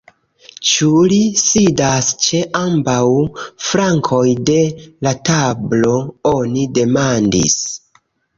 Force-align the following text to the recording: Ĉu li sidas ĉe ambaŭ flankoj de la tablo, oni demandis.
Ĉu 0.67 0.87
li 1.09 1.17
sidas 1.41 2.07
ĉe 2.27 2.39
ambaŭ 2.59 2.95
flankoj 3.67 4.23
de 4.51 4.57
la 5.09 5.15
tablo, 5.31 5.93
oni 6.33 6.67
demandis. 6.81 7.61